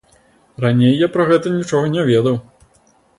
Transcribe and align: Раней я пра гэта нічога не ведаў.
Раней 0.63 0.95
я 1.05 1.09
пра 1.17 1.27
гэта 1.31 1.51
нічога 1.57 1.91
не 1.97 2.07
ведаў. 2.09 2.41